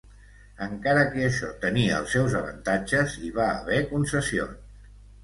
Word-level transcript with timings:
Encara 0.67 1.01
que 1.11 1.19
això 1.27 1.49
tenia 1.65 1.99
els 2.03 2.15
seus 2.17 2.37
avantatges, 2.39 3.19
hi 3.21 3.29
va 3.37 3.47
haver 3.59 3.79
concessions. 3.93 4.89